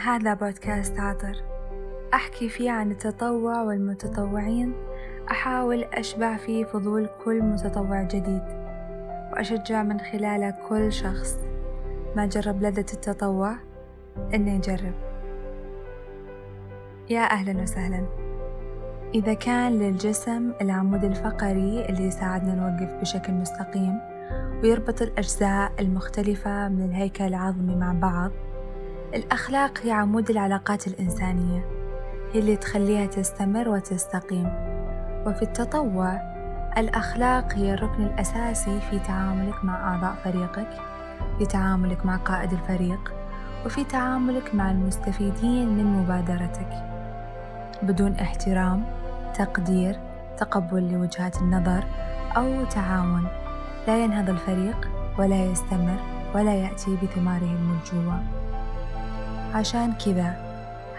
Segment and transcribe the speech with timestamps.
[0.00, 1.36] هذا بودكاست عطر.
[2.14, 4.72] أحكي فيه عن التطوع والمتطوعين.
[5.30, 8.42] أحاول أشبع فيه فضول كل متطوع جديد.
[9.32, 11.38] وأشجع من خلاله كل شخص.
[12.16, 13.56] ما جرب لذة التطوع؟
[14.34, 14.94] إنه يجرب
[17.10, 18.06] يا أهلا وسهلا.
[19.14, 23.98] إذا كان للجسم العمود الفقري اللي يساعدنا نوقف بشكل مستقيم
[24.62, 28.30] ويربط الأجزاء المختلفة من الهيكل العظمي مع بعض
[29.14, 31.64] الأخلاق هي عمود العلاقات الإنسانية
[32.32, 34.48] هي اللي تخليها تستمر وتستقيم.
[35.26, 36.20] وفي التطوع
[36.78, 40.68] الأخلاق هي الركن الأساسي في تعاملك مع أعضاء فريقك
[41.38, 43.14] في تعاملك مع قائد الفريق
[43.66, 46.70] وفي تعاملك مع المستفيدين من مبادرتك.
[47.82, 48.84] بدون احترام
[49.34, 50.00] تقدير
[50.38, 51.84] تقبل لوجهات النظر
[52.36, 53.26] أو تعاون
[53.86, 54.88] لا ينهض الفريق
[55.18, 55.96] ولا يستمر
[56.34, 58.39] ولا يأتي بثماره المرجوة
[59.54, 60.50] عشان كذا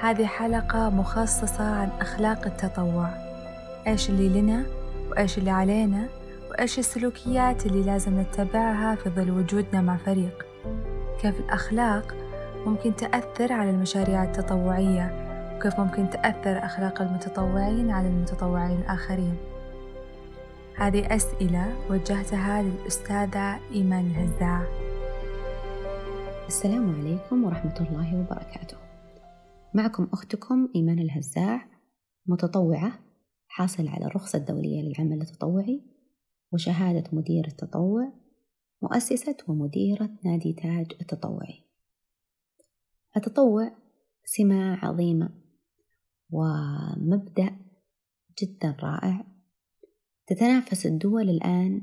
[0.02, 3.10] هذه حلقة مخصصة عن أخلاق التطوع.
[3.88, 4.64] إيش اللي لنا
[5.10, 6.08] وإيش اللي علينا
[6.50, 10.46] وإيش السلوكيات اللي لازم نتبعها في ظل وجودنا مع فريق.
[11.22, 12.16] كيف الأخلاق
[12.66, 15.12] ممكن تأثر على المشاريع التطوعية
[15.56, 19.36] وكيف ممكن تأثر أخلاق المتطوعين على المتطوعين الآخرين.
[20.76, 24.62] هذه أسئلة وجهتها للأستاذة إيمان الهزاع
[26.48, 28.78] السلام عليكم ورحمة الله وبركاته.
[29.74, 31.68] معكم أختكم إيمان الهزاع
[32.26, 33.00] متطوعة
[33.48, 35.82] حاصل على الرخصة الدولية للعمل التطوعي
[36.54, 38.14] وشهادة مدير التطوع
[38.82, 41.64] مؤسسة ومديرة نادي تاج التطوعي.
[43.18, 43.72] التطوع
[44.26, 45.30] سمة عظيمة
[46.30, 47.56] ومبدأ
[48.42, 49.26] جدا رائع.
[50.28, 51.82] تتنافس الدول الآن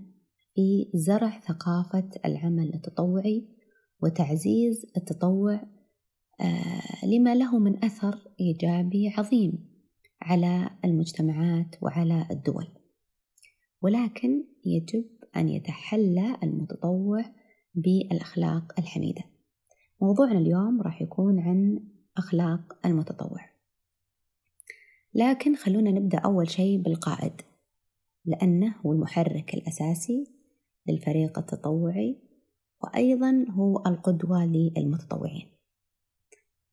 [0.54, 3.57] في زرع ثقافة العمل التطوعي
[4.02, 5.60] وتعزيز التطوع
[6.41, 9.69] آه، لما له من أثر إيجابي عظيم
[10.22, 12.66] على المجتمعات وعلى الدول.
[13.82, 15.04] ولكن يجب
[15.36, 17.25] أن يتحلى المتطوع
[17.75, 19.22] بالأخلاق الحميدة.
[20.03, 21.84] موضوعنا اليوم راح يكون عن
[22.16, 23.50] أخلاق المتطوع.
[25.15, 27.32] لكن خلونا نبدأ أول شيء بالقائد
[28.25, 30.26] لأنه هو المحرك الأساسي
[30.88, 32.28] للفريق التطوعي
[32.83, 35.49] وأيضا هو القدوة للمتطوعين.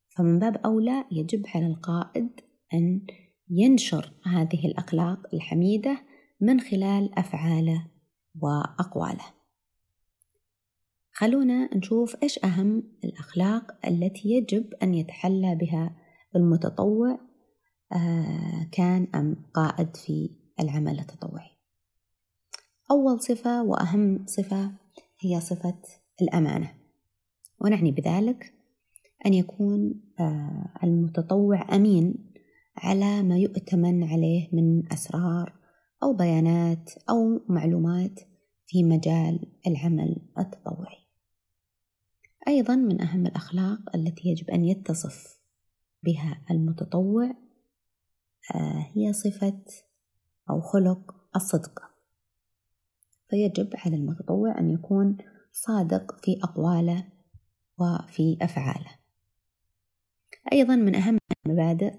[0.08, 2.40] فمن باب أولى يجب على القائد
[2.74, 3.06] أن
[3.50, 5.98] ينشر هذه الأخلاق الحميدة
[6.40, 7.86] من خلال أفعاله
[8.40, 9.24] وأقواله.
[11.12, 15.96] خلونا نشوف إيش أهم الأخلاق التي يجب أن يتحلى بها
[16.36, 17.18] المتطوع
[17.92, 20.30] آه، كان أم قائد في
[20.60, 21.50] العمل التطوعي.
[22.90, 24.72] أول صفة وأهم صفة
[25.20, 25.82] هي صفة
[26.22, 26.74] الأمانة.
[27.60, 28.54] ونعني بذلك
[29.26, 32.32] أن يكون آه، المتطوع أمين
[32.76, 35.52] على ما يؤتمن عليه من أسرار
[36.02, 38.20] أو بيانات أو معلومات
[38.66, 41.06] في مجال العمل التطوعي.
[42.48, 45.38] أيضا من أهم الأخلاق التي يجب أن يتصف
[46.02, 47.34] بها المتطوع
[48.54, 49.64] آه، هي صفة
[50.50, 51.95] أو خلق الصدق.
[53.28, 55.16] فيجب على المتطوع أن يكون
[55.52, 57.04] صادق في أقواله
[57.78, 58.90] وفي أفعاله.
[60.52, 61.94] أيضا من أهم المبادئ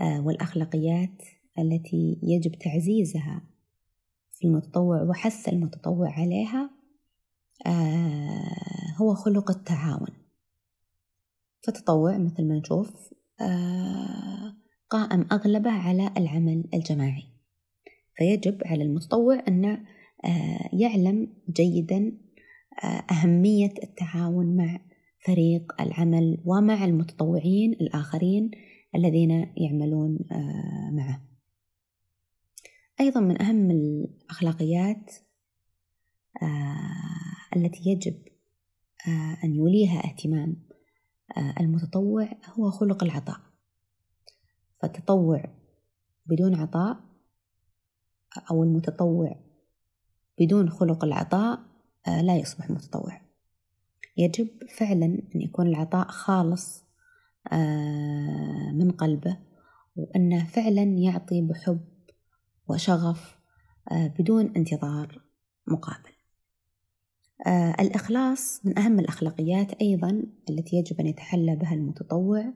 [0.00, 1.22] آه، والأخلاقيات
[1.58, 3.42] التي يجب تعزيزها
[4.32, 6.70] في المتطوع وحث المتطوع عليها
[7.66, 10.08] آه، هو خلق التعاون.
[11.62, 14.56] فالتطوع مثل ما نشوف آه،
[14.90, 17.24] قائم أغلبه على العمل الجماعي.
[18.16, 19.84] فيجب على المتطوع أن
[20.72, 22.18] يعلم جيدا
[23.10, 24.80] أهمية التعاون مع
[25.26, 28.50] فريق العمل ومع المتطوعين الآخرين
[28.94, 31.22] الذين يعملون آه، معه.
[33.00, 35.14] أيضا من أهم الأخلاقيات
[36.42, 38.14] آه، التي يجب
[39.08, 40.66] آه، أن يوليها اهتمام
[41.60, 42.28] المتطوع
[42.58, 43.40] هو خلق العطاء.
[44.82, 45.44] فالتطوع
[46.26, 47.00] بدون عطاء
[48.50, 49.45] أو المتطوع
[50.38, 51.60] بدون خلق العطاء
[52.06, 53.20] لا يصبح متطوع.
[54.16, 54.48] يجب
[54.78, 55.04] فعلا
[55.34, 56.86] أن يكون العطاء خالص
[57.52, 59.36] آه، من قلبه
[59.96, 61.80] وأنه فعلا يعطي بحب
[62.68, 63.38] وشغف
[63.92, 65.22] آه، بدون انتظار
[65.66, 66.10] مقابل.
[67.46, 72.52] آه، الإخلاص من أهم الأخلاقيات أيضا التي يجب أن يتحلى بها المتطوع.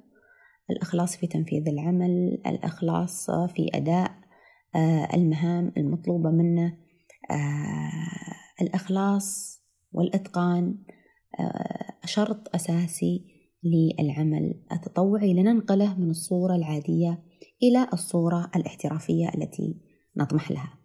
[0.71, 4.11] الإخلاص في تنفيذ العمل الإخلاص في أداء
[5.15, 6.77] المهام المطلوبة منه.
[8.62, 9.61] الإخلاص
[9.93, 10.78] والإتقان
[12.05, 13.25] شرط أساسي
[13.64, 17.22] للعمل التطوعي لننقله من الصورة العادية
[17.62, 19.81] إلى الصورة الاحترافية التي
[20.17, 20.78] نطمح لها.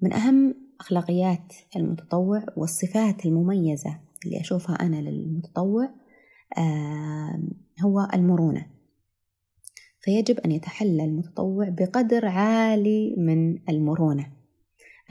[0.00, 5.90] من أهم أخلاقيات المتطوع والصفات المميزة اللي أشوفها أنا للمتطوع
[7.80, 8.66] هو المرونة
[10.00, 14.32] فيجب أن يتحلى المتطوع بقدر عالي من المرونة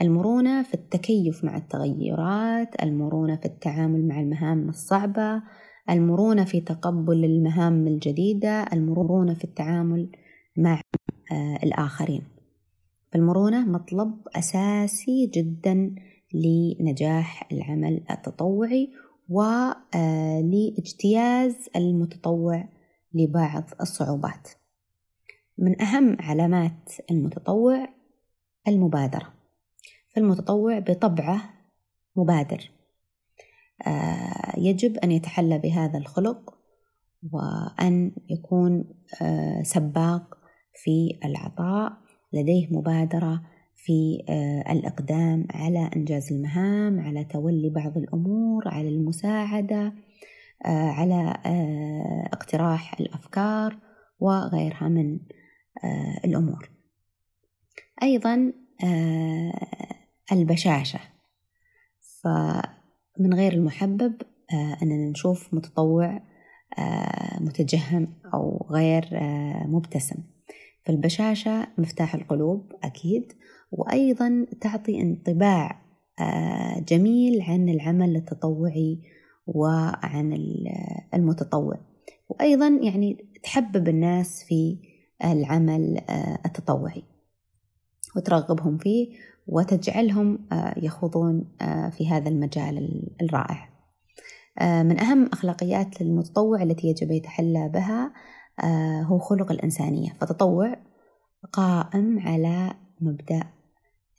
[0.02, 5.42] المرونة في التكيف مع التغيرات المرونة في التعامل مع المهام الصعبة
[5.90, 10.12] المرونة في تقبل المهام الجديدة المرونة في التعامل
[10.56, 10.80] مع
[11.32, 12.22] آه، الآخرين.
[13.12, 15.94] فالمرونة مطلب أساسي جدا
[16.34, 18.92] لنجاح العمل التطوعي
[19.28, 19.94] ولاجتياز
[21.76, 22.68] آه، المتطوع
[23.14, 24.48] لبعض الصعوبات.
[25.58, 27.88] من أهم علامات المتطوع
[28.68, 29.39] المبادرة.
[30.20, 31.42] فالمتطوع بطبعه
[32.16, 32.70] مبادر.
[33.86, 36.54] آه، يجب أن يتحلى بهذا الخلق
[37.32, 38.84] وأن يكون
[39.22, 40.38] آه، سباق
[40.74, 41.92] في العطاء
[42.32, 43.42] لديه مبادرة
[43.76, 49.94] في آه، الإقدام على إنجاز المهام على تولي بعض الأمور على المساعدة
[50.64, 51.34] على
[52.32, 53.78] اقتراح الأفكار
[54.20, 55.18] وغيرها من
[56.24, 56.70] الأمور.
[58.02, 58.52] أيضا
[60.32, 61.00] البشاشة.
[62.22, 64.14] فمن غير المحبب
[64.52, 66.22] آه، أننا نشوف متطوع
[66.78, 70.16] آه، متجهم أو غير آه، مبتسم.
[70.86, 73.32] فالبشاشة مفتاح القلوب أكيد.
[73.72, 75.80] وأيضا تعطي انطباع
[76.88, 78.98] جميل عن العمل التطوعي
[79.46, 80.32] وعن
[81.14, 81.80] المتطوع.
[82.28, 84.78] وأيضا يعني تحبب الناس في
[85.24, 86.00] العمل
[86.46, 87.02] التطوعي.
[88.16, 89.12] وترغبهم فيه
[89.46, 93.68] وتجعلهم آه، يخوضون آه، في هذا المجال الرائع.
[94.58, 98.12] آه، من أهم أخلاقيات المتطوع التي يجب يتحلى بها
[99.04, 100.10] هو خلق الإنسانية.
[100.20, 100.76] فتطوع
[101.52, 103.42] قائم على مبدأ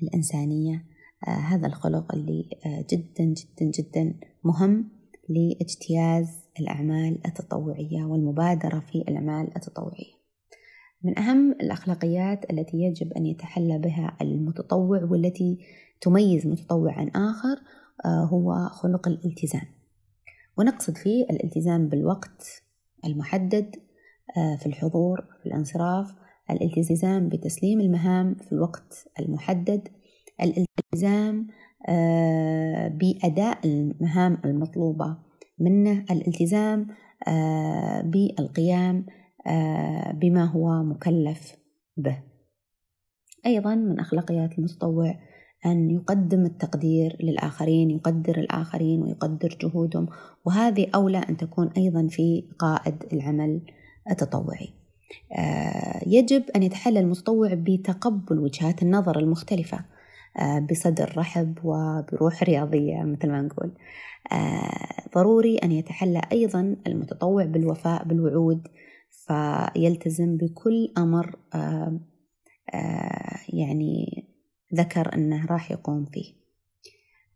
[0.04, 0.86] الإنسانية.
[1.28, 4.90] هذا الخلق اللي جدا جدا جدا مهم
[5.30, 10.21] لاجتياز الأعمال التطوعية والمبادرة في الأعمال التطوعية.
[11.04, 15.60] من أهم الأخلاقيات التي يجب أن يتحلى بها المتطوع والتي
[16.02, 17.58] تميز متطوع عن آخر
[18.06, 19.66] آه، هو خلق الالتزام.
[20.58, 22.64] ونقصد فيه الالتزام بالوقت
[23.06, 23.76] المحدد
[24.38, 26.12] آه، في الحضور في الانصراف
[26.50, 29.88] الالتزام بتسليم المهام في الوقت المحدد
[30.42, 31.48] الالتزام
[31.90, 35.18] آه، بأداء المهام المطلوبة
[35.60, 36.88] منه الالتزام
[38.04, 39.06] بالقيام
[40.14, 41.56] بما هو مكلف
[41.98, 42.18] به.
[43.46, 45.16] أيضا من أخلاقيات المتطوع
[45.66, 50.08] أن يقدم التقدير للآخرين يقدر الآخرين ويقدر جهودهم
[50.46, 53.62] وهذه أولى أن تكون أيضا في قائد العمل
[54.12, 54.70] التطوعي.
[55.38, 59.86] آه، يجب أن يتحلى المتطوع بتقبل وجهات النظر المختلفة
[60.40, 63.72] آه، بصدر رحب وبروح رياضية مثل ما نقول.
[65.16, 68.68] ضروري أن يتحلى أيضا المتطوع بالوفاء بالوعود
[69.12, 72.00] فيلتزم بكل أمر آه،
[72.74, 74.26] آه، يعني
[74.76, 76.34] ذكر أنه راح يقوم فيه.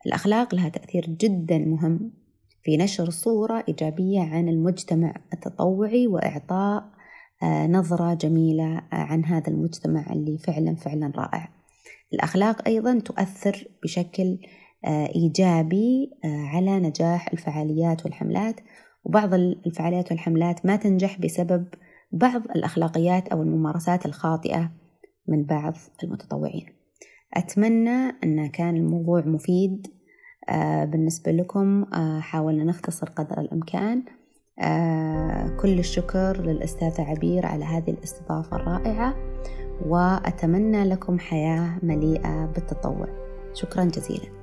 [0.06, 2.12] الأخلاق لها تأثير جدا مهم
[2.63, 6.96] في نشر صورة إيجابية عن المجتمع التطوعي وإعطاء
[7.44, 11.50] آه، نظرة جميلة عن هذا المجتمع اللي فعلا فعلا رائع.
[12.13, 14.38] الأخلاق أيضا تؤثر بشكل
[15.15, 18.55] إيجابي على نجاح الفعاليات والحملات
[19.05, 21.67] وبعض الفعاليات والحملات ما تنجح بسبب
[22.12, 24.71] بعض الأخلاقيات أو الممارسات الخاطئة
[25.27, 26.65] من بعض المتطوعين.
[27.33, 29.88] أتمنى أن كان الموضوع مفيد
[30.50, 31.83] آه، بالنسبة لكم.
[31.93, 34.03] آه، حاولنا نختصر قدر الإمكان.
[34.59, 39.15] آه، كل الشكر للأستاذة عبير على هذه الاستضافة الرائعة
[39.85, 43.07] وأتمنى لكم حياة مليئة بالتطوع.
[43.53, 44.35] شكرا جزيلا.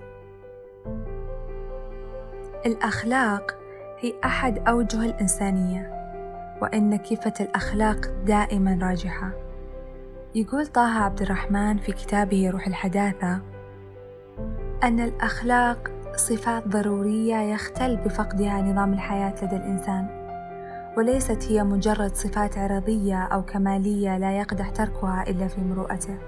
[2.66, 3.61] الأخلاق
[4.02, 5.92] هي أحد أوجه الإنسانية
[6.62, 9.30] وإن كفة الأخلاق دائما راجحة.
[10.34, 13.40] يقول طه عبد الرحمن في كتابه روح الحداثة
[14.84, 20.06] أن الأخلاق صفات ضرورية يختل بفقدها نظام الحياة لدى الإنسان
[20.96, 26.18] وليست هي مجرد صفات عرضية أو كمالية لا يقدح تركها إلا في مروءته.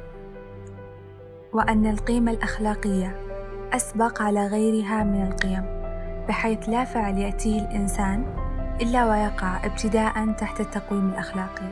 [1.52, 3.16] وأن القيمة الأخلاقية
[3.72, 5.83] أسبق على غيرها من القيم.
[6.28, 8.24] بحيث لا فعل يأتيه الإنسان
[8.80, 11.68] إلا ويقع ابتداء تحت التقويم الأخلاقي.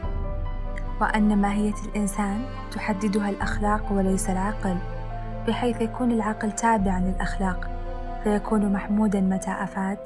[1.00, 4.76] وأن ماهية الإنسان تحددها الأخلاق وليس العقل
[5.48, 7.70] بحيث يكون العقل تابعا للأخلاق
[8.24, 9.98] فيكون محمودا متى أفاد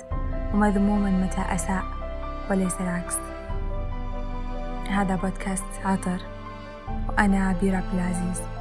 [0.55, 1.83] ومذموما متى أساء
[2.51, 3.17] وليس العكس.
[4.91, 6.19] هذا بودكاست عطر
[7.09, 8.56] وأنا عبير عبد العزيز.